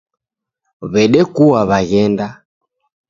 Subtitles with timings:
[0.91, 2.27] Wedekua waghenda